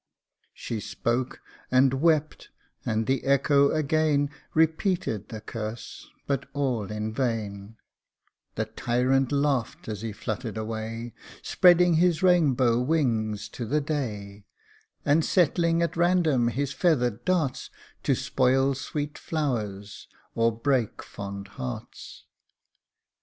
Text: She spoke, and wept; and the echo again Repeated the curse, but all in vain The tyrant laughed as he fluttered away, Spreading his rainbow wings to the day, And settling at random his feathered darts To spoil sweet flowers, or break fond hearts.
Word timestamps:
She 0.55 0.79
spoke, 0.79 1.41
and 1.69 1.93
wept; 1.93 2.49
and 2.83 3.05
the 3.05 3.23
echo 3.23 3.69
again 3.69 4.31
Repeated 4.55 5.29
the 5.29 5.41
curse, 5.41 6.09
but 6.25 6.47
all 6.53 6.85
in 6.89 7.13
vain 7.13 7.77
The 8.55 8.65
tyrant 8.65 9.31
laughed 9.31 9.87
as 9.87 10.01
he 10.01 10.11
fluttered 10.11 10.57
away, 10.57 11.13
Spreading 11.43 11.93
his 11.97 12.23
rainbow 12.23 12.79
wings 12.79 13.47
to 13.49 13.63
the 13.63 13.79
day, 13.81 14.47
And 15.05 15.23
settling 15.23 15.83
at 15.83 15.95
random 15.95 16.47
his 16.47 16.73
feathered 16.73 17.23
darts 17.23 17.69
To 18.01 18.15
spoil 18.15 18.73
sweet 18.73 19.19
flowers, 19.19 20.07
or 20.33 20.51
break 20.51 21.03
fond 21.03 21.47
hearts. 21.47 22.25